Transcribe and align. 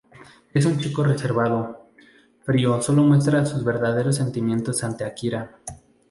Es 0.51 0.65
un 0.65 0.79
chico 0.79 1.03
reservado, 1.03 1.91
frío 2.43 2.81
solo 2.81 3.03
muestras 3.03 3.49
sus 3.49 3.63
verdaderos 3.63 4.15
sentimiento 4.15 4.71
ante 4.81 5.05
Akira. 5.05 5.59